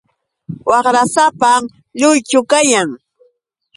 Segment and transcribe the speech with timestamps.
[0.69, 1.63] Waqrasapam
[1.99, 2.89] lluychu kayan.